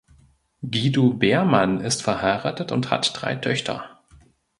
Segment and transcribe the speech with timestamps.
[0.63, 4.01] Guido Beermann ist verheiratet und hat drei Töchter.